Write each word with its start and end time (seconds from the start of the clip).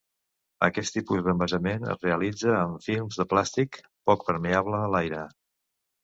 Aquest 0.67 0.93
tipus 0.97 1.19
d'envasament 1.25 1.83
es 1.91 1.99
realitza 2.07 2.55
en 2.59 2.73
films 2.85 3.19
de 3.21 3.25
plàstic 3.33 3.77
poc 4.11 4.25
permeable 4.31 4.81
a 4.87 4.89
l'aire. 4.95 5.21